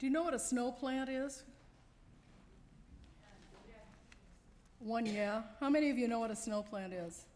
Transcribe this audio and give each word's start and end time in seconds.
Do 0.00 0.06
you 0.06 0.12
know 0.12 0.22
what 0.22 0.32
a 0.32 0.38
snow 0.38 0.72
plant 0.72 1.10
is? 1.10 1.42
One, 4.78 5.04
yeah. 5.04 5.42
How 5.60 5.68
many 5.68 5.90
of 5.90 5.98
you 5.98 6.08
know 6.08 6.18
what 6.20 6.30
a 6.30 6.36
snow 6.36 6.62
plant 6.62 6.94
is? 6.94 7.26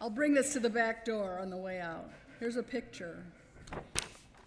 I'll 0.00 0.10
bring 0.10 0.32
this 0.32 0.52
to 0.52 0.60
the 0.60 0.70
back 0.70 1.04
door 1.04 1.40
on 1.40 1.50
the 1.50 1.56
way 1.56 1.80
out. 1.80 2.08
Here's 2.38 2.54
a 2.54 2.62
picture. 2.62 3.24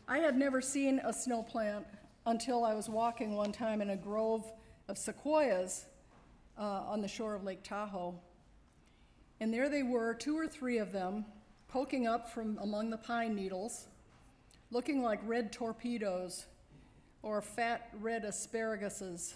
I 0.08 0.20
had 0.20 0.38
never 0.38 0.62
seen 0.62 1.02
a 1.04 1.12
snow 1.12 1.44
plant 1.44 1.86
until 2.26 2.64
I 2.64 2.74
was 2.74 2.88
walking 2.88 3.36
one 3.36 3.52
time 3.52 3.82
in 3.82 3.90
a 3.90 3.98
grove 3.98 4.50
of 4.88 4.98
sequoias 4.98 5.88
uh, 6.58 6.62
on 6.62 7.02
the 7.02 7.08
shore 7.10 7.36
of 7.36 7.44
Lake 7.44 7.64
Tahoe. 7.64 8.18
And 9.42 9.54
there 9.54 9.68
they 9.68 9.84
were, 9.84 10.14
two 10.14 10.38
or 10.38 10.48
three 10.48 10.78
of 10.78 10.94
them, 10.94 11.26
poking 11.68 12.08
up 12.08 12.30
from 12.30 12.58
among 12.62 12.90
the 12.90 12.98
pine 12.98 13.36
needles, 13.36 13.88
looking 14.72 15.02
like 15.02 15.20
red 15.26 15.52
torpedoes 15.52 16.46
or 17.22 17.42
fat 17.42 17.90
red 18.00 18.24
asparaguses 18.24 19.34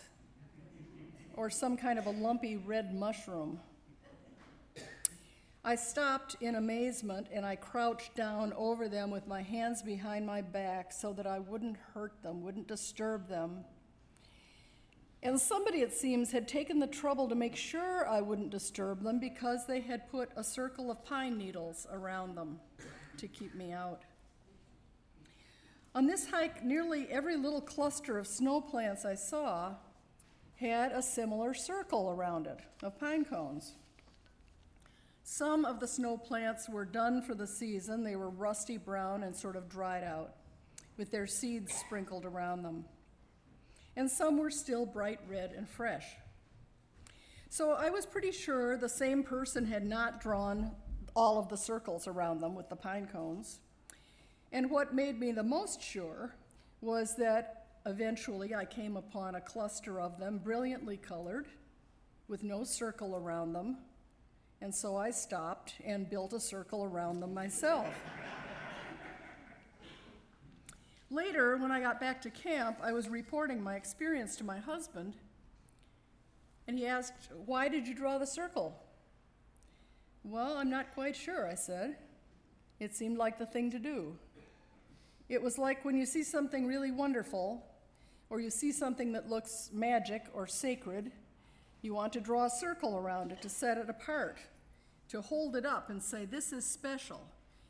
or 1.36 1.50
some 1.50 1.78
kind 1.78 2.00
of 2.00 2.06
a 2.06 2.12
lumpy 2.12 2.58
red 2.58 2.94
mushroom. 2.94 3.60
I 5.64 5.76
stopped 5.76 6.38
in 6.42 6.56
amazement 6.56 7.28
and 7.32 7.46
I 7.46 7.56
crouched 7.56 8.16
down 8.16 8.52
over 8.54 8.90
them 8.90 9.12
with 9.12 9.28
my 9.28 9.44
hands 9.44 9.84
behind 9.84 10.26
my 10.26 10.42
back 10.42 10.92
so 10.92 11.14
that 11.14 11.28
I 11.28 11.38
wouldn't 11.38 11.78
hurt 11.94 12.14
them, 12.24 12.42
wouldn't 12.42 12.68
disturb 12.68 13.28
them. 13.28 13.64
And 15.24 15.40
somebody, 15.40 15.82
it 15.82 15.94
seems, 15.94 16.32
had 16.32 16.48
taken 16.48 16.80
the 16.80 16.88
trouble 16.88 17.30
to 17.30 17.36
make 17.36 17.56
sure 17.56 18.08
I 18.08 18.22
wouldn't 18.22 18.50
disturb 18.50 19.04
them 19.04 19.20
because 19.20 19.68
they 19.68 19.80
had 19.80 20.10
put 20.10 20.30
a 20.36 20.44
circle 20.44 20.90
of 20.90 21.06
pine 21.06 21.38
needles 21.38 21.86
around 21.92 22.36
them 22.36 22.60
to 23.18 23.28
keep 23.28 23.54
me 23.54 23.72
out. 23.72 24.02
On 25.94 26.08
this 26.08 26.30
hike, 26.30 26.64
nearly 26.64 27.08
every 27.12 27.36
little 27.36 27.62
cluster 27.62 28.18
of 28.18 28.26
snow 28.26 28.62
plants 28.62 29.06
I 29.06 29.16
saw 29.16 29.76
had 30.56 30.92
a 30.92 31.02
similar 31.02 31.54
circle 31.54 32.10
around 32.10 32.48
it 32.48 32.60
of 32.82 32.98
pine 33.00 33.26
cones. 33.26 33.74
Some 35.24 35.66
of 35.66 35.80
the 35.80 35.88
snow 35.88 36.18
plants 36.18 36.68
were 36.68 36.86
done 36.86 37.22
for 37.22 37.36
the 37.36 37.48
season. 37.48 38.04
They 38.04 38.16
were 38.16 38.30
rusty 38.30 38.78
brown 38.78 39.24
and 39.24 39.36
sort 39.36 39.56
of 39.56 39.70
dried 39.70 40.04
out, 40.04 40.36
with 40.98 41.12
their 41.12 41.28
seeds 41.28 41.74
sprinkled 41.74 42.26
around 42.26 42.64
them. 42.64 42.86
And 43.96 44.10
some 44.10 44.38
were 44.38 44.52
still 44.52 44.86
bright 44.86 45.20
red 45.28 45.54
and 45.56 45.68
fresh. 45.68 46.06
So 47.50 47.72
I 47.72 47.90
was 47.90 48.06
pretty 48.06 48.32
sure 48.32 48.78
the 48.78 48.88
same 48.88 49.24
person 49.24 49.66
had 49.66 49.86
not 49.86 50.22
drawn 50.22 50.72
all 51.16 51.38
of 51.38 51.50
the 51.50 51.58
circles 51.58 52.08
around 52.08 52.40
them 52.40 52.56
with 52.56 52.70
the 52.70 52.76
pine 52.76 53.08
cones. 53.12 53.60
And 54.54 54.70
what 54.70 54.94
made 54.94 55.20
me 55.20 55.32
the 55.32 55.44
most 55.44 55.82
sure 55.82 56.34
was 56.80 57.16
that 57.18 57.68
eventually 57.86 58.56
I 58.56 58.66
came 58.66 58.98
upon 58.98 59.36
a 59.36 59.42
cluster 59.42 60.00
of 60.00 60.20
them, 60.20 60.38
brilliantly 60.38 60.98
colored, 60.98 61.48
with 62.28 62.44
no 62.44 62.64
circle 62.64 63.16
around 63.16 63.54
them. 63.54 63.78
And 64.62 64.74
so 64.74 64.96
I 64.96 65.12
stopped 65.12 65.74
and 65.84 66.10
built 66.10 66.34
a 66.34 66.40
circle 66.40 66.84
around 66.84 67.20
them 67.20 67.34
myself. 67.34 67.88
Later, 71.12 71.58
when 71.58 71.72
I 71.72 71.82
got 71.82 72.00
back 72.00 72.22
to 72.22 72.30
camp, 72.30 72.78
I 72.82 72.94
was 72.94 73.10
reporting 73.10 73.62
my 73.62 73.76
experience 73.76 74.38
to 74.38 74.46
my 74.46 74.60
husband, 74.60 75.14
and 76.70 76.80
he 76.80 76.88
asked, 76.88 77.34
Why 77.46 77.68
did 77.68 77.86
you 77.86 77.94
draw 77.94 78.18
the 78.18 78.26
circle? 78.26 78.82
Well, 80.24 80.56
I'm 80.58 80.70
not 80.70 80.94
quite 80.94 81.18
sure, 81.18 81.46
I 81.46 81.56
said. 81.56 81.98
It 82.80 82.96
seemed 82.96 83.18
like 83.18 83.38
the 83.38 83.46
thing 83.46 83.72
to 83.72 83.80
do. 83.80 84.16
It 85.28 85.42
was 85.42 85.58
like 85.58 85.84
when 85.84 85.98
you 85.98 86.06
see 86.06 86.24
something 86.24 86.66
really 86.66 86.92
wonderful, 86.92 87.66
or 88.30 88.40
you 88.40 88.50
see 88.50 88.72
something 88.72 89.12
that 89.12 89.30
looks 89.30 89.70
magic 89.74 90.24
or 90.34 90.48
sacred, 90.48 91.12
you 91.82 91.94
want 91.94 92.14
to 92.14 92.22
draw 92.22 92.46
a 92.46 92.50
circle 92.50 92.98
around 92.98 93.34
it 93.34 93.42
to 93.42 93.50
set 93.50 93.78
it 93.78 93.90
apart, 93.90 94.38
to 95.10 95.20
hold 95.20 95.58
it 95.58 95.66
up 95.66 95.90
and 95.90 96.02
say, 96.02 96.24
This 96.24 96.54
is 96.54 96.66
special. 96.66 97.22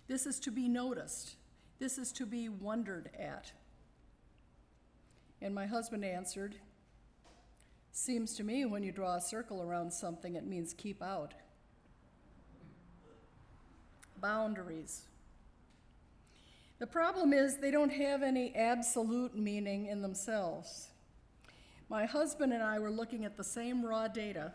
This 0.07 0.27
is 0.27 0.39
to 0.41 0.51
be 0.51 0.67
noticed. 0.67 1.37
This 1.81 1.97
is 1.97 2.11
to 2.11 2.27
be 2.27 2.47
wondered 2.47 3.09
at. 3.17 3.53
And 5.41 5.55
my 5.55 5.65
husband 5.65 6.05
answered, 6.05 6.53
Seems 7.91 8.35
to 8.35 8.43
me 8.43 8.65
when 8.65 8.83
you 8.83 8.91
draw 8.91 9.15
a 9.15 9.19
circle 9.21 9.63
around 9.63 9.91
something, 9.91 10.35
it 10.35 10.45
means 10.45 10.75
keep 10.75 11.01
out. 11.01 11.33
Boundaries. 14.21 15.05
The 16.77 16.85
problem 16.85 17.33
is 17.33 17.57
they 17.57 17.71
don't 17.71 17.91
have 17.91 18.21
any 18.21 18.55
absolute 18.55 19.35
meaning 19.35 19.87
in 19.87 20.03
themselves. 20.03 20.89
My 21.89 22.05
husband 22.05 22.53
and 22.53 22.61
I 22.61 22.77
were 22.77 22.91
looking 22.91 23.25
at 23.25 23.37
the 23.37 23.43
same 23.43 23.83
raw 23.83 24.07
data, 24.07 24.53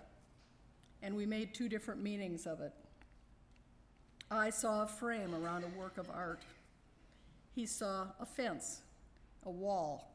and 1.02 1.16
we 1.16 1.26
made 1.26 1.54
two 1.54 1.68
different 1.68 2.00
meanings 2.00 2.46
of 2.46 2.60
it. 2.60 2.72
I 4.30 4.50
saw 4.50 4.84
a 4.84 4.86
frame 4.86 5.34
around 5.34 5.64
a 5.64 5.76
work 5.76 5.98
of 5.98 6.08
art 6.08 6.44
he 7.56 7.64
saw 7.64 8.08
a 8.20 8.26
fence, 8.26 8.82
a 9.46 9.50
wall. 9.50 10.12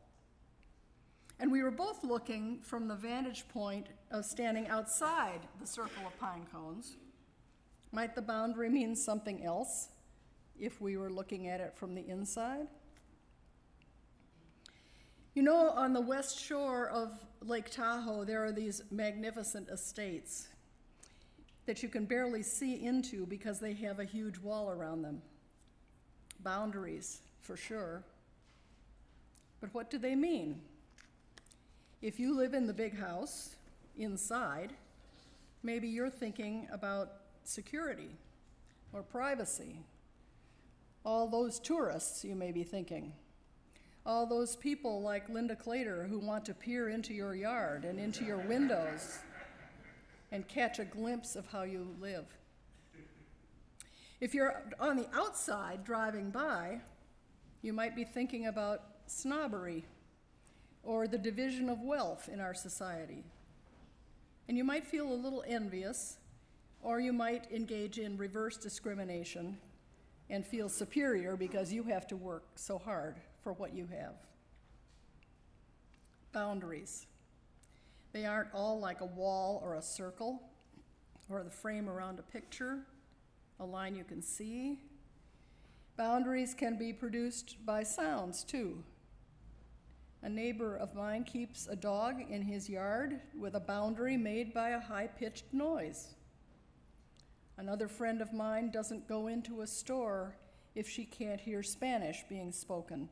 And 1.40 1.52
we 1.52 1.64
were 1.64 1.72
both 1.72 2.04
looking 2.04 2.60
from 2.62 2.88
the 2.88 2.94
vantage 2.94 3.46
point 3.50 3.88
of 4.12 4.26
standing 4.26 4.68
outside 4.68 5.40
the 5.60 5.66
circle 5.66 6.06
of 6.06 6.18
pine 6.20 6.46
cones. 6.54 6.98
Might 7.92 8.14
the 8.14 8.22
boundary 8.22 8.70
mean 8.70 8.96
something 8.96 9.44
else 9.44 9.90
if 10.60 10.80
we 10.80 10.98
were 10.98 11.10
looking 11.10 11.48
at 11.48 11.60
it 11.60 11.76
from 11.76 11.96
the 11.96 12.08
inside? 12.08 12.68
You 15.34 15.42
know, 15.42 15.72
on 15.72 15.94
the 15.94 16.02
west 16.02 16.40
shore 16.40 16.90
of 16.90 17.26
Lake 17.42 17.72
Tahoe, 17.72 18.24
there 18.24 18.46
are 18.46 18.52
these 18.52 18.84
magnificent 18.92 19.68
estates 19.70 20.48
that 21.66 21.82
you 21.82 21.90
can 21.90 22.06
barely 22.06 22.44
see 22.44 22.86
into 22.86 23.26
because 23.26 23.60
they 23.60 23.74
have 23.74 24.00
a 24.00 24.06
huge 24.06 24.38
wall 24.38 24.70
around 24.70 25.02
them. 25.02 25.24
Boundaries 26.44 27.22
for 27.52 27.58
sure. 27.58 28.02
But 29.60 29.74
what 29.74 29.92
do 29.92 29.98
they 29.98 30.16
mean? 30.16 30.62
If 32.02 32.18
you 32.18 32.34
live 32.34 32.54
in 32.54 32.66
the 32.66 32.72
big 32.72 32.98
house 32.98 33.58
inside, 33.98 34.72
maybe 35.62 35.90
you're 35.90 36.10
thinking 36.10 36.70
about 36.72 37.12
security 37.44 38.16
or 38.94 39.04
privacy. 39.04 39.76
All 41.04 41.28
those 41.28 41.60
tourists, 41.60 42.24
you 42.24 42.36
may 42.36 42.54
be 42.54 42.64
thinking. 42.64 43.12
All 44.06 44.26
those 44.26 44.56
people 44.56 45.02
like 45.02 45.28
Linda 45.28 45.58
Clader 45.58 46.08
who 46.08 46.20
want 46.20 46.46
to 46.46 46.54
peer 46.54 46.88
into 46.88 47.14
your 47.14 47.36
yard 47.36 47.84
and 47.84 48.00
into 48.00 48.24
your 48.24 48.38
windows 48.38 49.20
and 50.32 50.48
catch 50.48 50.80
a 50.80 50.86
glimpse 50.86 51.36
of 51.36 51.48
how 51.48 51.64
you 51.64 51.98
live. 52.00 52.28
If 54.22 54.34
you're 54.34 54.64
on 54.80 54.96
the 54.96 55.10
outside 55.14 55.84
driving 55.84 56.30
by, 56.30 56.80
you 57.62 57.74
might 57.74 57.96
be 57.96 58.04
thinking 58.04 58.48
about 58.48 58.82
snobbery 59.06 59.86
or 60.84 61.08
the 61.08 61.18
division 61.18 61.70
of 61.70 61.82
wealth 61.82 62.30
in 62.32 62.40
our 62.40 62.54
society. 62.54 63.24
And 64.48 64.58
you 64.58 64.64
might 64.64 64.88
feel 64.88 65.12
a 65.12 65.14
little 65.14 65.44
envious, 65.48 66.18
or 66.82 67.00
you 67.00 67.14
might 67.14 67.52
engage 67.52 68.00
in 68.00 68.18
reverse 68.18 68.58
discrimination 68.58 69.58
and 70.30 70.46
feel 70.46 70.70
superior 70.70 71.36
because 71.36 71.72
you 71.72 71.84
have 71.84 72.08
to 72.08 72.16
work 72.16 72.46
so 72.56 72.78
hard 72.78 73.18
for 73.44 73.54
what 73.54 73.74
you 73.74 73.88
have. 73.88 74.16
Boundaries. 76.32 77.06
They 78.14 78.26
aren't 78.26 78.50
all 78.54 78.80
like 78.80 79.02
a 79.02 79.06
wall 79.06 79.62
or 79.64 79.76
a 79.76 79.82
circle 79.82 80.42
or 81.30 81.44
the 81.44 81.50
frame 81.50 81.90
around 81.90 82.20
a 82.20 82.24
picture, 82.24 82.80
a 83.60 83.66
line 83.66 83.96
you 83.96 84.04
can 84.04 84.22
see. 84.22 84.80
Boundaries 85.98 86.54
can 86.54 86.78
be 86.78 86.94
produced 86.94 87.58
by 87.66 87.84
sounds 87.84 88.44
too. 88.44 88.84
A 90.24 90.30
neighbor 90.30 90.76
of 90.76 90.96
mine 90.96 91.24
keeps 91.24 91.68
a 91.68 91.76
dog 91.76 92.22
in 92.30 92.44
his 92.44 92.70
yard 92.70 93.20
with 93.38 93.56
a 93.56 93.60
boundary 93.60 94.18
made 94.18 94.54
by 94.54 94.70
a 94.70 94.80
high 94.80 95.08
pitched 95.08 95.52
noise. 95.52 96.16
Another 97.58 97.88
friend 97.88 98.22
of 98.22 98.32
mine 98.34 98.72
doesn't 98.72 99.08
go 99.08 99.28
into 99.28 99.62
a 99.62 99.68
store 99.68 100.36
if 100.76 100.88
she 100.88 101.06
can't 101.06 101.42
hear 101.42 101.62
Spanish 101.64 102.24
being 102.30 102.52
spoken. 102.52 103.10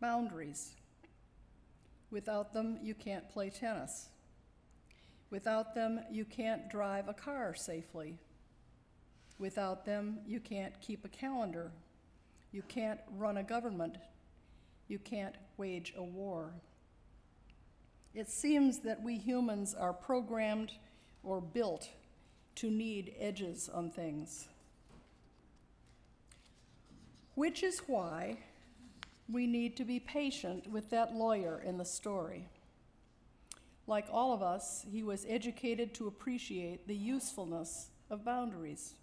Boundaries. 0.00 0.74
Without 2.10 2.52
them, 2.52 2.78
you 2.82 2.94
can't 2.94 3.28
play 3.30 3.48
tennis. 3.48 4.08
Without 5.30 5.74
them, 5.74 6.00
you 6.10 6.24
can't 6.24 6.68
drive 6.68 7.08
a 7.08 7.14
car 7.14 7.54
safely. 7.54 8.18
Without 9.42 9.84
them, 9.84 10.20
you 10.24 10.38
can't 10.38 10.80
keep 10.80 11.04
a 11.04 11.08
calendar. 11.08 11.72
You 12.52 12.62
can't 12.68 13.00
run 13.16 13.38
a 13.38 13.42
government. 13.42 13.96
You 14.86 15.00
can't 15.00 15.34
wage 15.56 15.92
a 15.96 16.02
war. 16.04 16.52
It 18.14 18.30
seems 18.30 18.78
that 18.80 19.02
we 19.02 19.18
humans 19.18 19.74
are 19.74 19.92
programmed 19.92 20.70
or 21.24 21.40
built 21.40 21.88
to 22.54 22.70
need 22.70 23.16
edges 23.18 23.68
on 23.68 23.90
things. 23.90 24.46
Which 27.34 27.64
is 27.64 27.82
why 27.88 28.36
we 29.28 29.48
need 29.48 29.76
to 29.78 29.84
be 29.84 29.98
patient 29.98 30.70
with 30.70 30.88
that 30.90 31.16
lawyer 31.16 31.60
in 31.66 31.78
the 31.78 31.84
story. 31.84 32.46
Like 33.88 34.06
all 34.08 34.32
of 34.32 34.40
us, 34.40 34.86
he 34.88 35.02
was 35.02 35.26
educated 35.28 35.94
to 35.94 36.06
appreciate 36.06 36.86
the 36.86 36.94
usefulness 36.94 37.88
of 38.08 38.24
boundaries. 38.24 38.94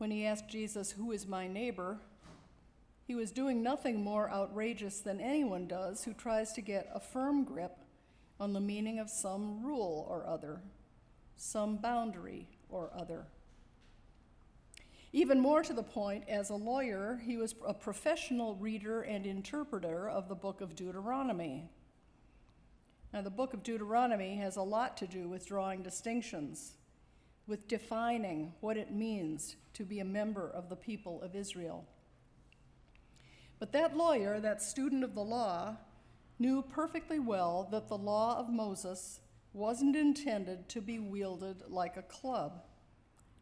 When 0.00 0.10
he 0.10 0.24
asked 0.24 0.48
Jesus, 0.48 0.92
Who 0.92 1.12
is 1.12 1.26
my 1.26 1.46
neighbor? 1.46 1.98
he 3.06 3.14
was 3.14 3.30
doing 3.30 3.62
nothing 3.62 4.02
more 4.02 4.30
outrageous 4.30 5.00
than 5.00 5.20
anyone 5.20 5.66
does 5.66 6.04
who 6.04 6.14
tries 6.14 6.54
to 6.54 6.62
get 6.62 6.88
a 6.94 6.98
firm 6.98 7.44
grip 7.44 7.76
on 8.38 8.54
the 8.54 8.60
meaning 8.60 8.98
of 8.98 9.10
some 9.10 9.62
rule 9.62 10.06
or 10.08 10.26
other, 10.26 10.62
some 11.36 11.76
boundary 11.76 12.48
or 12.70 12.90
other. 12.96 13.26
Even 15.12 15.38
more 15.38 15.62
to 15.62 15.74
the 15.74 15.82
point, 15.82 16.24
as 16.30 16.48
a 16.48 16.54
lawyer, 16.54 17.20
he 17.26 17.36
was 17.36 17.54
a 17.66 17.74
professional 17.74 18.54
reader 18.54 19.02
and 19.02 19.26
interpreter 19.26 20.08
of 20.08 20.30
the 20.30 20.34
book 20.34 20.62
of 20.62 20.74
Deuteronomy. 20.74 21.68
Now, 23.12 23.20
the 23.20 23.28
book 23.28 23.52
of 23.52 23.62
Deuteronomy 23.62 24.36
has 24.36 24.56
a 24.56 24.62
lot 24.62 24.96
to 24.96 25.06
do 25.06 25.28
with 25.28 25.46
drawing 25.46 25.82
distinctions, 25.82 26.72
with 27.50 27.66
defining 27.66 28.52
what 28.60 28.76
it 28.76 28.92
means 28.92 29.56
to 29.74 29.84
be 29.84 29.98
a 29.98 30.04
member 30.04 30.48
of 30.48 30.68
the 30.68 30.76
people 30.76 31.20
of 31.20 31.34
Israel. 31.34 31.84
But 33.58 33.72
that 33.72 33.96
lawyer, 33.96 34.38
that 34.38 34.62
student 34.62 35.02
of 35.02 35.16
the 35.16 35.24
law, 35.24 35.76
knew 36.38 36.62
perfectly 36.62 37.18
well 37.18 37.68
that 37.72 37.88
the 37.88 37.98
law 37.98 38.38
of 38.38 38.48
Moses 38.48 39.20
wasn't 39.52 39.96
intended 39.96 40.68
to 40.68 40.80
be 40.80 41.00
wielded 41.00 41.64
like 41.68 41.96
a 41.96 42.02
club 42.02 42.62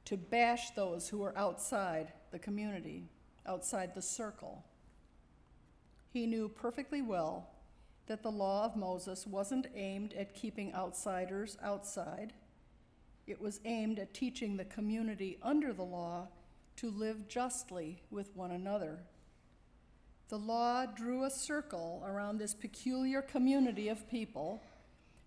to 0.06 0.16
bash 0.16 0.70
those 0.70 1.10
who 1.10 1.18
were 1.18 1.36
outside 1.36 2.14
the 2.30 2.38
community, 2.38 3.10
outside 3.46 3.94
the 3.94 4.00
circle. 4.00 4.64
He 6.10 6.26
knew 6.26 6.48
perfectly 6.48 7.02
well 7.02 7.50
that 8.06 8.22
the 8.22 8.32
law 8.32 8.64
of 8.64 8.74
Moses 8.74 9.26
wasn't 9.26 9.66
aimed 9.74 10.14
at 10.14 10.34
keeping 10.34 10.74
outsiders 10.74 11.58
outside. 11.62 12.32
It 13.28 13.42
was 13.42 13.60
aimed 13.66 13.98
at 13.98 14.14
teaching 14.14 14.56
the 14.56 14.64
community 14.64 15.36
under 15.42 15.74
the 15.74 15.84
law 15.84 16.28
to 16.76 16.90
live 16.90 17.28
justly 17.28 18.00
with 18.10 18.34
one 18.34 18.52
another. 18.52 19.00
The 20.30 20.38
law 20.38 20.86
drew 20.86 21.24
a 21.24 21.30
circle 21.30 22.02
around 22.06 22.38
this 22.38 22.54
peculiar 22.54 23.20
community 23.20 23.88
of 23.88 24.08
people 24.08 24.62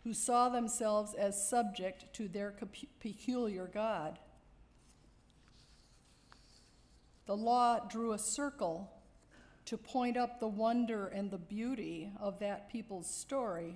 who 0.03 0.15
saw 0.15 0.49
themselves 0.49 1.13
as 1.13 1.47
subject 1.47 2.11
to 2.13 2.27
their 2.27 2.55
peculiar 2.99 3.69
God. 3.71 4.17
The 7.27 7.37
law 7.37 7.81
drew 7.87 8.13
a 8.13 8.17
circle 8.19 8.91
to 9.65 9.77
point 9.77 10.17
up 10.17 10.39
the 10.39 10.47
wonder 10.47 11.07
and 11.07 11.29
the 11.29 11.37
beauty 11.37 12.11
of 12.19 12.39
that 12.39 12.67
people's 12.67 13.07
story 13.07 13.75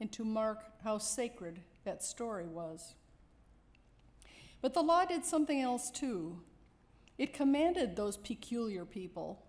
and 0.00 0.10
to 0.10 0.24
mark 0.24 0.64
how 0.82 0.98
sacred 0.98 1.60
that 1.84 2.02
story 2.02 2.48
was. 2.48 2.96
But 4.60 4.74
the 4.74 4.82
law 4.82 5.04
did 5.04 5.24
something 5.24 5.60
else 5.60 5.90
too. 5.90 6.40
It 7.18 7.32
commanded 7.32 7.96
those 7.96 8.16
peculiar 8.16 8.84
people 8.84 9.42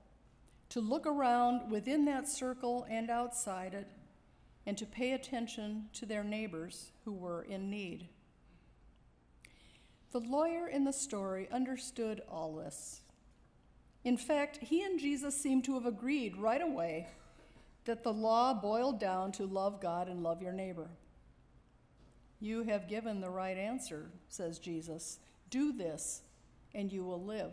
to 0.69 0.81
look 0.81 1.05
around 1.05 1.71
within 1.71 2.05
that 2.05 2.27
circle 2.27 2.85
and 2.89 3.09
outside 3.09 3.73
it 3.73 3.87
and 4.65 4.77
to 4.77 4.85
pay 4.85 5.13
attention 5.13 5.85
to 5.93 6.05
their 6.05 6.23
neighbors 6.23 6.91
who 7.05 7.13
were 7.13 7.43
in 7.43 7.69
need. 7.69 8.09
The 10.11 10.19
lawyer 10.19 10.67
in 10.67 10.83
the 10.83 10.93
story 10.93 11.47
understood 11.51 12.21
all 12.29 12.55
this. 12.55 13.01
In 14.03 14.17
fact, 14.17 14.57
he 14.61 14.83
and 14.83 14.99
Jesus 14.99 15.35
seem 15.35 15.61
to 15.63 15.73
have 15.75 15.85
agreed 15.85 16.37
right 16.37 16.61
away 16.61 17.07
that 17.85 18.03
the 18.03 18.13
law 18.13 18.53
boiled 18.53 18.99
down 18.99 19.31
to 19.33 19.45
love 19.45 19.81
God 19.81 20.07
and 20.07 20.23
love 20.23 20.41
your 20.41 20.53
neighbor. 20.53 20.89
You 22.39 22.63
have 22.63 22.87
given 22.87 23.19
the 23.19 23.29
right 23.29 23.57
answer, 23.57 24.11
says 24.29 24.59
Jesus. 24.59 25.19
Do 25.49 25.71
this, 25.71 26.21
and 26.73 26.91
you 26.91 27.03
will 27.03 27.23
live. 27.23 27.51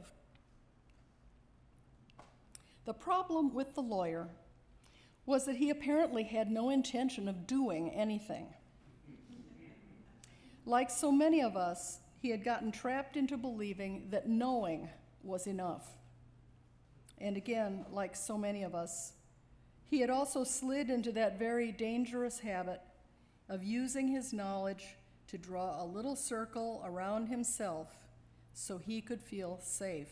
The 2.84 2.92
problem 2.92 3.54
with 3.54 3.74
the 3.74 3.80
lawyer 3.80 4.28
was 5.26 5.46
that 5.46 5.56
he 5.56 5.70
apparently 5.70 6.24
had 6.24 6.50
no 6.50 6.68
intention 6.68 7.28
of 7.28 7.46
doing 7.46 7.90
anything. 7.90 8.48
Like 10.66 10.90
so 10.90 11.10
many 11.10 11.40
of 11.42 11.56
us, 11.56 12.00
he 12.20 12.30
had 12.30 12.44
gotten 12.44 12.72
trapped 12.72 13.16
into 13.16 13.36
believing 13.36 14.08
that 14.10 14.28
knowing 14.28 14.90
was 15.22 15.46
enough. 15.46 15.86
And 17.18 17.36
again, 17.36 17.86
like 17.90 18.16
so 18.16 18.36
many 18.36 18.62
of 18.62 18.74
us, 18.74 19.12
he 19.86 20.00
had 20.00 20.10
also 20.10 20.44
slid 20.44 20.90
into 20.90 21.12
that 21.12 21.38
very 21.38 21.72
dangerous 21.72 22.40
habit 22.40 22.80
of 23.48 23.62
using 23.62 24.08
his 24.08 24.32
knowledge 24.32 24.96
to 25.28 25.38
draw 25.38 25.82
a 25.82 25.86
little 25.86 26.16
circle 26.16 26.82
around 26.84 27.28
himself 27.28 27.88
so 28.52 28.78
he 28.78 29.00
could 29.00 29.20
feel 29.20 29.58
safe. 29.62 30.10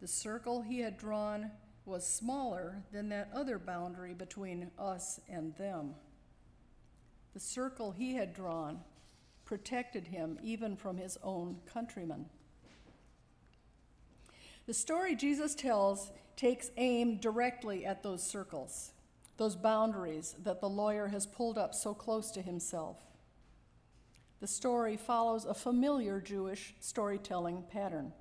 The 0.00 0.08
circle 0.08 0.62
he 0.62 0.80
had 0.80 0.98
drawn 0.98 1.50
was 1.84 2.06
smaller 2.06 2.82
than 2.92 3.08
that 3.08 3.30
other 3.34 3.58
boundary 3.58 4.14
between 4.14 4.70
us 4.78 5.20
and 5.28 5.54
them. 5.56 5.94
The 7.34 7.40
circle 7.40 7.92
he 7.92 8.14
had 8.14 8.34
drawn 8.34 8.80
protected 9.44 10.08
him 10.08 10.38
even 10.42 10.76
from 10.76 10.96
his 10.96 11.18
own 11.22 11.58
countrymen. 11.72 12.26
The 14.66 14.74
story 14.74 15.16
Jesus 15.16 15.54
tells 15.54 16.12
takes 16.36 16.70
aim 16.76 17.18
directly 17.18 17.84
at 17.84 18.02
those 18.02 18.22
circles, 18.22 18.91
those 19.36 19.56
boundaries 19.56 20.34
that 20.42 20.60
the 20.60 20.68
lawyer 20.68 21.08
has 21.08 21.26
pulled 21.26 21.58
up 21.58 21.74
so 21.74 21.94
close 21.94 22.30
to 22.32 22.42
himself. 22.42 22.98
The 24.40 24.46
story 24.46 24.96
follows 24.96 25.44
a 25.44 25.54
familiar 25.54 26.20
Jewish 26.20 26.74
storytelling 26.80 27.64
pattern. 27.70 28.12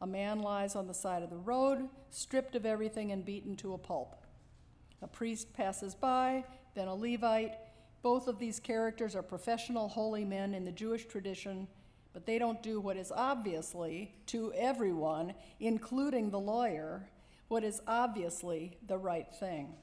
A 0.00 0.06
man 0.06 0.40
lies 0.40 0.76
on 0.76 0.86
the 0.86 0.94
side 0.94 1.22
of 1.22 1.30
the 1.30 1.36
road, 1.36 1.88
stripped 2.10 2.54
of 2.56 2.66
everything 2.66 3.10
and 3.12 3.24
beaten 3.24 3.56
to 3.56 3.74
a 3.74 3.78
pulp. 3.78 4.16
A 5.02 5.06
priest 5.06 5.52
passes 5.54 5.94
by, 5.94 6.44
then 6.74 6.88
a 6.88 6.94
Levite. 6.94 7.54
Both 8.02 8.28
of 8.28 8.38
these 8.38 8.60
characters 8.60 9.16
are 9.16 9.22
professional 9.22 9.88
holy 9.88 10.24
men 10.24 10.52
in 10.52 10.64
the 10.64 10.72
Jewish 10.72 11.06
tradition 11.06 11.68
but 12.14 12.24
they 12.24 12.38
don't 12.38 12.62
do 12.62 12.80
what 12.80 12.96
is 12.96 13.12
obviously, 13.14 14.14
to 14.26 14.52
everyone, 14.54 15.34
including 15.58 16.30
the 16.30 16.38
lawyer, 16.38 17.10
what 17.48 17.64
is 17.64 17.82
obviously 17.86 18.78
the 18.86 18.96
right 18.96 19.26
thing. 19.34 19.74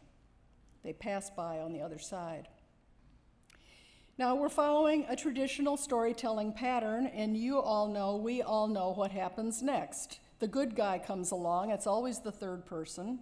They 0.84 0.94
pass 0.94 1.30
by 1.30 1.60
on 1.60 1.74
the 1.74 1.82
other 1.82 2.00
side. 2.00 2.48
Now, 4.18 4.36
we're 4.36 4.50
following 4.50 5.06
a 5.10 5.16
traditional 5.16 5.78
storytelling 5.78 6.54
pattern, 6.54 7.08
and 7.08 7.36
you 7.36 7.60
all 7.60 7.88
know, 7.88 8.18
we 8.18 8.42
all 8.42 8.68
know 8.68 8.92
what 8.92 9.12
happens 9.12 9.64
next. 9.64 10.20
The 10.40 10.48
good 10.48 10.76
guy 10.76 11.00
comes 11.00 11.32
along, 11.32 11.72
it's 11.72 11.88
always 11.88 12.20
the 12.20 12.32
third 12.32 12.66
person. 12.66 13.20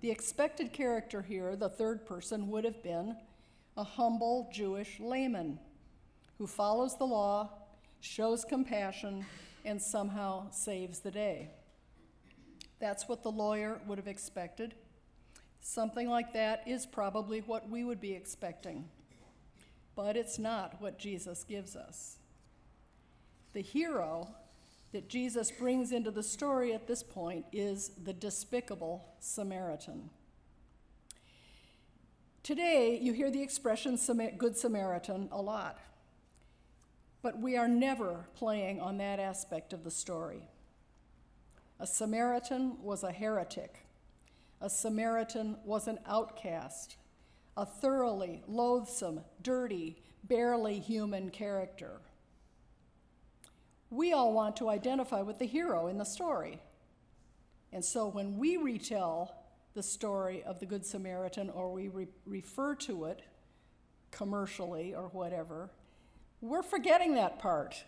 The 0.00 0.10
expected 0.10 0.72
character 0.72 1.22
here, 1.22 1.54
the 1.56 1.68
third 1.68 2.04
person, 2.04 2.48
would 2.50 2.64
have 2.64 2.82
been 2.82 3.16
a 3.76 3.84
humble 3.84 4.50
Jewish 4.52 4.98
layman 4.98 5.58
who 6.38 6.46
follows 6.46 6.98
the 6.98 7.06
law, 7.06 7.50
shows 8.00 8.44
compassion, 8.44 9.24
and 9.64 9.80
somehow 9.80 10.50
saves 10.50 10.98
the 10.98 11.10
day. 11.10 11.50
That's 12.80 13.08
what 13.08 13.22
the 13.22 13.30
lawyer 13.30 13.80
would 13.86 13.98
have 13.98 14.08
expected. 14.08 14.74
Something 15.62 16.10
like 16.10 16.32
that 16.32 16.64
is 16.66 16.84
probably 16.84 17.40
what 17.40 17.70
we 17.70 17.84
would 17.84 18.00
be 18.00 18.12
expecting. 18.12 18.84
But 19.94 20.16
it's 20.16 20.38
not 20.38 20.80
what 20.80 20.98
Jesus 20.98 21.44
gives 21.44 21.76
us. 21.76 22.16
The 23.52 23.62
hero 23.62 24.28
that 24.92 25.08
Jesus 25.08 25.50
brings 25.50 25.92
into 25.92 26.10
the 26.10 26.22
story 26.22 26.74
at 26.74 26.86
this 26.86 27.02
point 27.02 27.46
is 27.52 27.92
the 28.02 28.12
despicable 28.12 29.04
Samaritan. 29.20 30.10
Today, 32.42 32.98
you 33.00 33.12
hear 33.12 33.30
the 33.30 33.42
expression 33.42 33.96
Good 34.36 34.56
Samaritan 34.56 35.28
a 35.30 35.40
lot. 35.40 35.78
But 37.22 37.38
we 37.38 37.56
are 37.56 37.68
never 37.68 38.26
playing 38.34 38.80
on 38.80 38.98
that 38.98 39.20
aspect 39.20 39.72
of 39.72 39.84
the 39.84 39.92
story. 39.92 40.48
A 41.78 41.86
Samaritan 41.86 42.82
was 42.82 43.04
a 43.04 43.12
heretic. 43.12 43.81
A 44.62 44.70
Samaritan 44.70 45.56
was 45.64 45.88
an 45.88 45.98
outcast, 46.06 46.94
a 47.56 47.66
thoroughly 47.66 48.44
loathsome, 48.46 49.22
dirty, 49.42 49.96
barely 50.22 50.78
human 50.78 51.30
character. 51.30 52.00
We 53.90 54.12
all 54.12 54.32
want 54.32 54.54
to 54.58 54.68
identify 54.68 55.20
with 55.22 55.40
the 55.40 55.46
hero 55.46 55.88
in 55.88 55.98
the 55.98 56.04
story. 56.04 56.60
And 57.72 57.84
so 57.84 58.06
when 58.06 58.38
we 58.38 58.56
retell 58.56 59.34
the 59.74 59.82
story 59.82 60.44
of 60.44 60.60
the 60.60 60.66
Good 60.66 60.86
Samaritan 60.86 61.50
or 61.50 61.72
we 61.72 61.88
re- 61.88 62.06
refer 62.24 62.76
to 62.76 63.06
it 63.06 63.22
commercially 64.12 64.94
or 64.94 65.08
whatever, 65.08 65.70
we're 66.40 66.62
forgetting 66.62 67.14
that 67.14 67.40
part. 67.40 67.82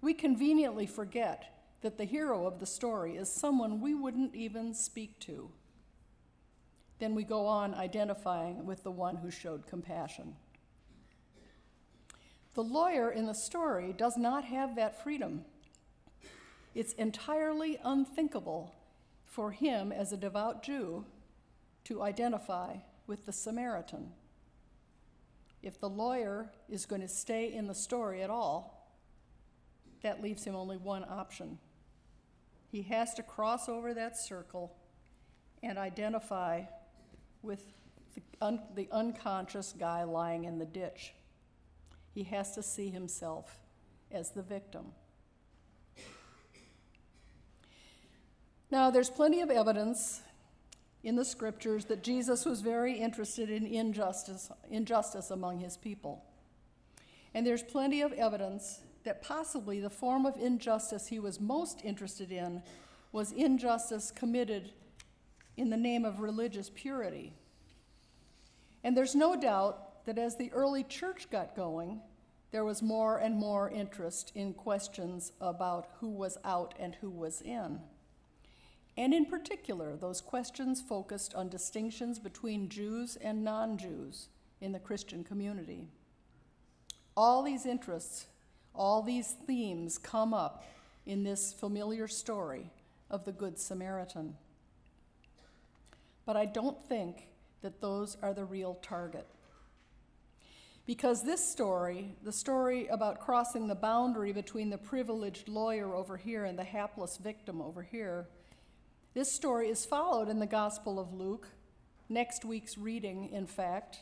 We 0.00 0.14
conveniently 0.14 0.86
forget 0.86 1.66
that 1.80 1.98
the 1.98 2.04
hero 2.04 2.46
of 2.46 2.60
the 2.60 2.66
story 2.66 3.16
is 3.16 3.28
someone 3.28 3.80
we 3.80 3.92
wouldn't 3.92 4.36
even 4.36 4.72
speak 4.72 5.18
to. 5.18 5.50
Then 7.04 7.14
we 7.14 7.24
go 7.24 7.44
on 7.44 7.74
identifying 7.74 8.64
with 8.64 8.82
the 8.82 8.90
one 8.90 9.16
who 9.16 9.30
showed 9.30 9.66
compassion. 9.66 10.36
The 12.54 12.64
lawyer 12.64 13.10
in 13.10 13.26
the 13.26 13.34
story 13.34 13.92
does 13.92 14.16
not 14.16 14.46
have 14.46 14.74
that 14.76 15.02
freedom. 15.02 15.44
It's 16.74 16.94
entirely 16.94 17.78
unthinkable 17.84 18.74
for 19.26 19.50
him, 19.50 19.92
as 19.92 20.14
a 20.14 20.16
devout 20.16 20.62
Jew, 20.62 21.04
to 21.84 22.00
identify 22.00 22.76
with 23.06 23.26
the 23.26 23.32
Samaritan. 23.34 24.12
If 25.62 25.78
the 25.78 25.90
lawyer 25.90 26.52
is 26.70 26.86
going 26.86 27.02
to 27.02 27.08
stay 27.08 27.52
in 27.52 27.66
the 27.66 27.74
story 27.74 28.22
at 28.22 28.30
all, 28.30 28.96
that 30.00 30.22
leaves 30.22 30.44
him 30.44 30.56
only 30.56 30.78
one 30.78 31.04
option. 31.06 31.58
He 32.72 32.80
has 32.84 33.12
to 33.12 33.22
cross 33.22 33.68
over 33.68 33.92
that 33.92 34.16
circle 34.16 34.74
and 35.62 35.76
identify 35.76 36.62
with 37.44 37.62
the, 38.14 38.22
un- 38.40 38.62
the 38.74 38.88
unconscious 38.90 39.74
guy 39.78 40.04
lying 40.04 40.44
in 40.44 40.58
the 40.58 40.64
ditch. 40.64 41.12
He 42.14 42.24
has 42.24 42.54
to 42.54 42.62
see 42.62 42.90
himself 42.90 43.58
as 44.10 44.30
the 44.30 44.42
victim. 44.42 44.86
Now, 48.70 48.90
there's 48.90 49.10
plenty 49.10 49.40
of 49.40 49.50
evidence 49.50 50.20
in 51.02 51.16
the 51.16 51.24
scriptures 51.24 51.84
that 51.84 52.02
Jesus 52.02 52.44
was 52.44 52.60
very 52.60 52.94
interested 52.94 53.50
in 53.50 53.66
injustice, 53.66 54.50
injustice 54.70 55.30
among 55.30 55.60
his 55.60 55.76
people. 55.76 56.24
And 57.34 57.46
there's 57.46 57.62
plenty 57.62 58.00
of 58.00 58.12
evidence 58.14 58.80
that 59.04 59.22
possibly 59.22 59.80
the 59.80 59.90
form 59.90 60.24
of 60.24 60.36
injustice 60.36 61.08
he 61.08 61.18
was 61.18 61.40
most 61.40 61.80
interested 61.84 62.32
in 62.32 62.62
was 63.12 63.32
injustice 63.32 64.10
committed 64.10 64.72
in 65.56 65.70
the 65.70 65.76
name 65.76 66.04
of 66.04 66.20
religious 66.20 66.70
purity. 66.74 67.32
And 68.82 68.96
there's 68.96 69.14
no 69.14 69.36
doubt 69.36 70.04
that 70.04 70.18
as 70.18 70.36
the 70.36 70.52
early 70.52 70.84
church 70.84 71.30
got 71.30 71.56
going, 71.56 72.00
there 72.50 72.64
was 72.64 72.82
more 72.82 73.18
and 73.18 73.36
more 73.36 73.70
interest 73.70 74.30
in 74.34 74.54
questions 74.54 75.32
about 75.40 75.88
who 75.98 76.08
was 76.08 76.38
out 76.44 76.74
and 76.78 76.94
who 76.96 77.10
was 77.10 77.40
in. 77.40 77.80
And 78.96 79.12
in 79.12 79.26
particular, 79.26 79.96
those 79.96 80.20
questions 80.20 80.80
focused 80.80 81.34
on 81.34 81.48
distinctions 81.48 82.18
between 82.18 82.68
Jews 82.68 83.16
and 83.16 83.42
non 83.42 83.76
Jews 83.76 84.28
in 84.60 84.72
the 84.72 84.78
Christian 84.78 85.24
community. 85.24 85.88
All 87.16 87.42
these 87.42 87.66
interests, 87.66 88.26
all 88.74 89.02
these 89.02 89.34
themes 89.46 89.98
come 89.98 90.32
up 90.32 90.64
in 91.06 91.24
this 91.24 91.52
familiar 91.52 92.06
story 92.06 92.70
of 93.10 93.24
the 93.24 93.32
Good 93.32 93.58
Samaritan. 93.58 94.36
But 96.26 96.36
I 96.36 96.46
don't 96.46 96.82
think 96.88 97.28
that 97.62 97.80
those 97.80 98.16
are 98.22 98.34
the 98.34 98.44
real 98.44 98.78
target. 98.82 99.26
Because 100.86 101.22
this 101.22 101.42
story, 101.42 102.14
the 102.22 102.32
story 102.32 102.86
about 102.88 103.20
crossing 103.20 103.68
the 103.68 103.74
boundary 103.74 104.32
between 104.32 104.68
the 104.68 104.78
privileged 104.78 105.48
lawyer 105.48 105.94
over 105.94 106.16
here 106.18 106.44
and 106.44 106.58
the 106.58 106.64
hapless 106.64 107.16
victim 107.16 107.62
over 107.62 107.82
here, 107.82 108.28
this 109.14 109.32
story 109.32 109.68
is 109.68 109.86
followed 109.86 110.28
in 110.28 110.40
the 110.40 110.46
Gospel 110.46 110.98
of 110.98 111.14
Luke, 111.14 111.48
next 112.08 112.44
week's 112.44 112.76
reading, 112.76 113.30
in 113.30 113.46
fact, 113.46 114.00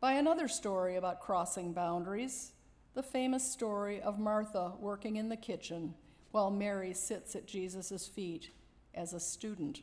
by 0.00 0.12
another 0.12 0.46
story 0.46 0.94
about 0.94 1.20
crossing 1.20 1.72
boundaries, 1.72 2.52
the 2.94 3.02
famous 3.02 3.50
story 3.50 4.00
of 4.00 4.18
Martha 4.18 4.74
working 4.78 5.16
in 5.16 5.28
the 5.28 5.36
kitchen 5.36 5.94
while 6.30 6.50
Mary 6.50 6.94
sits 6.94 7.34
at 7.34 7.46
Jesus' 7.46 8.06
feet 8.06 8.50
as 8.94 9.12
a 9.12 9.20
student. 9.20 9.80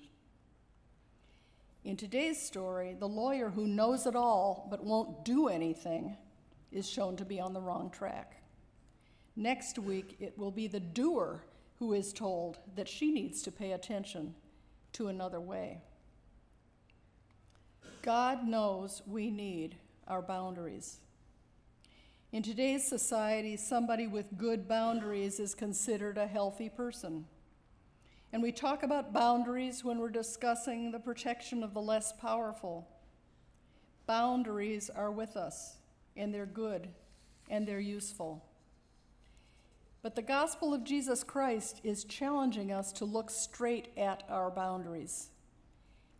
In 1.86 1.96
today's 1.96 2.42
story, 2.42 2.96
the 3.00 3.08
lawyer 3.08 3.51
who 3.51 3.68
knows 3.68 4.08
it 4.08 4.15
all 4.15 4.68
but 4.72 4.84
won't 4.84 5.24
do 5.24 5.50
anything 5.50 6.18
is 6.72 6.89
shown 6.89 7.15
to 7.18 7.24
be 7.24 7.39
on 7.39 7.54
the 7.54 7.62
wrong 7.62 7.92
track. 7.92 8.42
Next 9.36 9.77
week, 9.77 10.15
it 10.20 10.36
will 10.36 10.50
be 10.50 10.65
the 10.65 10.80
doer 10.80 11.44
who 11.77 11.94
is 11.94 12.12
told 12.12 12.58
that 12.75 12.89
she 12.89 13.12
needs 13.12 13.44
to 13.44 13.51
pay 13.51 13.74
attention 13.74 14.34
to 14.94 15.10
another 15.10 15.39
way. 15.39 15.84
God 18.01 18.48
knows 18.48 19.04
we 19.06 19.30
need 19.30 19.75
our 20.08 20.24
boundaries. 20.24 21.01
In 22.32 22.42
today's 22.42 22.84
society, 22.84 23.56
somebody 23.58 24.08
with 24.08 24.39
good 24.39 24.68
boundaries 24.68 25.39
is 25.39 25.54
considered 25.54 26.18
a 26.18 26.25
healthy 26.25 26.68
person. 26.68 27.25
And 28.36 28.44
we 28.44 28.51
talk 28.51 28.84
about 28.84 29.13
boundaries 29.13 29.86
when 29.86 29.98
we're 29.98 30.10
discussing 30.10 30.92
the 30.92 31.00
protection 31.00 31.63
of 31.63 31.74
the 31.74 31.82
less 31.82 32.12
powerful. 32.12 32.86
Boundaries 34.08 34.89
are 34.89 35.10
with 35.10 35.38
us, 35.38 35.77
and 36.18 36.34
they're 36.34 36.46
good, 36.46 36.89
and 37.50 37.65
they're 37.65 37.80
useful. 37.80 38.44
But 40.01 40.18
the 40.18 40.22
gospel 40.22 40.74
of 40.74 40.84
Jesus 40.84 41.24
Christ 41.24 41.80
is 41.86 42.04
challenging 42.04 42.74
us 42.74 42.92
to 42.92 43.06
look 43.06 43.30
straight 43.30 43.88
at 43.96 44.24
our 44.27 44.51
boundaries 44.51 45.30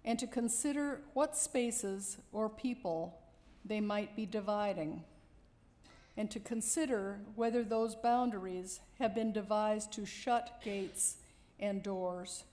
and 0.06 0.18
to 0.18 0.26
consider 0.26 1.02
what 1.16 1.36
spaces 1.36 2.18
or 2.32 2.48
people 2.48 3.20
they 3.66 3.82
might 3.82 4.16
be 4.16 4.26
dividing, 4.26 5.04
and 6.16 6.32
to 6.32 6.40
consider 6.40 7.20
whether 7.36 7.62
those 7.62 7.94
boundaries 7.94 8.80
have 9.00 9.14
been 9.14 9.34
devised 9.34 9.92
to 9.92 10.06
shut 10.06 10.62
gates 10.64 11.18
and 11.60 11.82
doors 11.84 12.44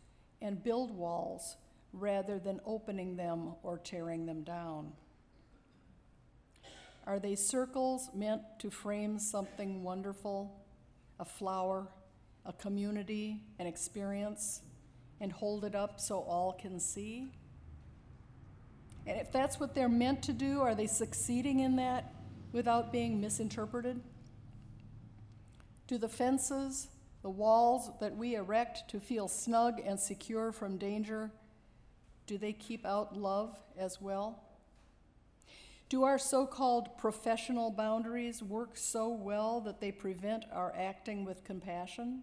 and 0.41 0.63
build 0.63 0.91
walls 0.91 1.57
rather 1.93 2.39
than 2.39 2.61
opening 2.65 3.17
them 3.17 3.53
or 3.63 3.79
tearing 3.79 4.27
them 4.27 4.43
down? 4.43 4.93
Are 7.07 7.19
they 7.19 7.35
circles 7.35 8.11
meant 8.15 8.43
to 8.61 8.71
frame 8.71 9.19
something 9.19 9.83
wonderful, 9.83 10.65
a 11.19 11.25
flower, 11.25 11.89
a 12.47 12.53
community, 12.53 13.41
an 13.59 13.67
experience, 13.67 14.63
and 15.21 15.33
hold 15.33 15.65
it 15.65 15.75
up 15.75 16.01
so 16.01 16.19
all 16.21 16.53
can 16.53 16.79
see? 16.79 17.29
And 19.07 19.21
if 19.21 19.33
that's 19.33 19.59
what 19.59 19.75
they're 19.75 19.89
meant 19.89 20.23
to 20.25 20.33
do, 20.33 20.61
are 20.61 20.75
they 20.75 20.87
succeeding 20.87 21.61
in 21.61 21.77
that 21.77 22.13
without 22.53 22.93
being 22.93 23.21
misinterpreted? 23.21 24.01
Do 25.89 25.99
the 25.99 26.09
fences 26.09 26.87
the 27.23 27.31
walls 27.31 27.91
that 28.01 28.17
we 28.17 28.35
erect 28.35 28.89
to 28.91 29.01
feel 29.01 29.29
snug 29.29 29.81
and 29.85 29.99
secure 29.99 30.53
from 30.53 30.77
danger, 30.77 31.31
do 32.27 32.37
they 32.37 32.53
keep 32.53 32.85
out 32.85 33.17
love 33.17 33.57
as 33.79 34.01
well? 34.01 34.43
Do 35.89 36.05
our 36.05 36.19
so 36.19 36.47
called 36.47 36.97
professional 36.97 37.71
boundaries 37.71 38.43
work 38.43 38.77
so 38.77 39.11
well 39.11 39.61
that 39.61 39.81
they 39.81 39.93
prevent 39.93 40.45
our 40.53 40.75
acting 40.77 41.25
with 41.25 41.45
compassion? 41.45 42.23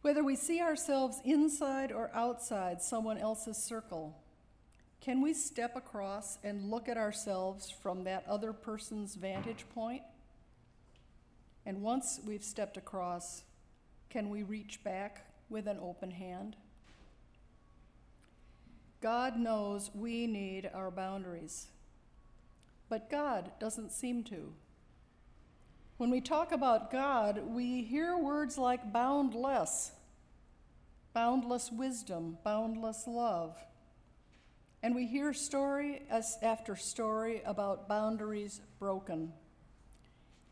Whether 0.00 0.24
we 0.24 0.36
see 0.36 0.60
ourselves 0.60 1.20
inside 1.24 1.92
or 1.92 2.10
outside 2.14 2.82
someone 2.82 3.18
else's 3.18 3.56
circle, 3.56 4.18
can 5.00 5.20
we 5.20 5.34
step 5.34 5.76
across 5.76 6.38
and 6.42 6.70
look 6.70 6.88
at 6.88 6.96
ourselves 6.96 7.70
from 7.70 8.04
that 8.04 8.24
other 8.26 8.52
person's 8.52 9.14
vantage 9.14 9.66
point? 9.74 10.02
And 11.66 11.82
once 11.82 12.20
we've 12.26 12.44
stepped 12.44 12.76
across, 12.76 13.44
can 14.10 14.30
we 14.30 14.42
reach 14.42 14.82
back 14.84 15.26
with 15.48 15.66
an 15.66 15.78
open 15.80 16.10
hand? 16.10 16.56
God 19.00 19.38
knows 19.38 19.90
we 19.94 20.26
need 20.26 20.70
our 20.72 20.90
boundaries, 20.90 21.66
but 22.88 23.10
God 23.10 23.52
doesn't 23.60 23.92
seem 23.92 24.24
to. 24.24 24.52
When 25.96 26.10
we 26.10 26.20
talk 26.20 26.52
about 26.52 26.90
God, 26.90 27.42
we 27.46 27.82
hear 27.82 28.16
words 28.16 28.58
like 28.58 28.92
boundless, 28.92 29.92
boundless 31.12 31.70
wisdom, 31.70 32.38
boundless 32.42 33.06
love. 33.06 33.56
And 34.82 34.94
we 34.94 35.06
hear 35.06 35.32
story 35.32 36.02
after 36.42 36.76
story 36.76 37.42
about 37.44 37.88
boundaries 37.88 38.60
broken. 38.78 39.32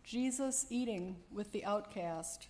Jesus 0.04 0.66
eating 0.68 1.16
with 1.30 1.52
the 1.52 1.64
outcast, 1.64 2.48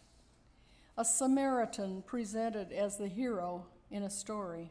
a 0.96 1.04
Samaritan 1.04 2.02
presented 2.02 2.72
as 2.72 2.96
the 2.96 3.08
hero 3.08 3.66
in 3.90 4.02
a 4.02 4.10
story, 4.10 4.70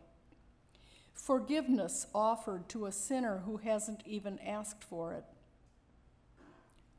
forgiveness 1.13 2.07
offered 2.13 2.67
to 2.69 2.85
a 2.85 2.91
sinner 2.91 3.43
who 3.45 3.57
hasn't 3.57 4.01
even 4.05 4.39
asked 4.39 4.83
for 4.83 5.13
it, 5.13 5.25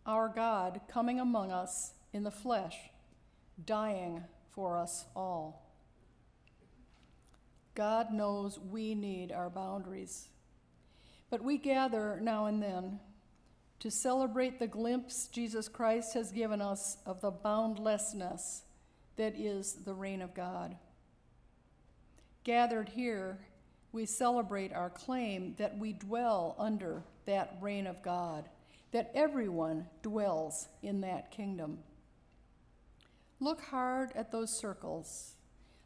our 0.06 0.28
God 0.28 0.80
coming 0.88 1.20
among 1.20 1.52
us 1.52 1.92
in 2.12 2.22
the 2.22 2.30
flesh, 2.30 2.76
dying 3.64 4.24
for 4.50 4.78
us 4.78 5.04
all. 5.14 5.68
God 7.74 8.12
knows 8.12 8.58
we 8.58 8.94
need 8.94 9.32
our 9.32 9.48
boundaries, 9.48 10.28
but 11.30 11.42
we 11.42 11.58
gather 11.58 12.20
now 12.20 12.46
and 12.46 12.62
then 12.62 13.00
to 13.82 13.90
celebrate 13.90 14.60
the 14.60 14.66
glimpse 14.68 15.26
Jesus 15.26 15.66
Christ 15.66 16.14
has 16.14 16.30
given 16.30 16.62
us 16.62 16.98
of 17.04 17.20
the 17.20 17.32
boundlessness 17.32 18.62
that 19.16 19.34
is 19.36 19.72
the 19.84 19.92
reign 19.92 20.22
of 20.22 20.34
God. 20.34 20.76
Gathered 22.44 22.90
here, 22.90 23.40
we 23.90 24.06
celebrate 24.06 24.72
our 24.72 24.88
claim 24.88 25.56
that 25.58 25.76
we 25.76 25.94
dwell 25.94 26.54
under 26.60 27.02
that 27.26 27.58
reign 27.60 27.88
of 27.88 28.00
God, 28.04 28.48
that 28.92 29.10
everyone 29.16 29.86
dwells 30.00 30.68
in 30.84 31.00
that 31.00 31.32
kingdom. 31.32 31.80
Look 33.40 33.62
hard 33.62 34.12
at 34.14 34.30
those 34.30 34.56
circles. 34.56 35.32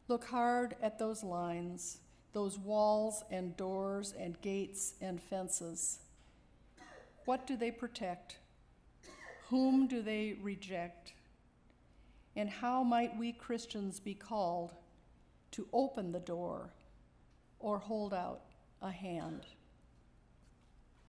Look 0.06 0.26
hard 0.26 0.76
at 0.82 0.98
those 0.98 1.24
lines, 1.24 2.00
those 2.34 2.58
walls 2.58 3.24
and 3.30 3.56
doors 3.56 4.12
and 4.18 4.38
gates 4.42 4.92
and 5.00 5.18
fences. 5.18 6.00
What 7.26 7.47
do 7.47 7.56
they 7.56 7.73
protect? 7.73 8.38
Whom 9.50 9.88
do 9.88 10.00
they 10.00 10.38
reject? 10.40 11.12
And 12.37 12.49
how 12.49 12.83
might 12.83 13.16
we 13.18 13.33
Christians 13.33 13.99
be 13.99 14.14
called 14.14 14.75
to 15.50 15.66
open 15.73 16.12
the 16.12 16.21
door 16.21 16.71
or 17.59 17.78
hold 17.78 18.14
out 18.14 18.42
a 18.80 18.90
hand? 18.90 19.45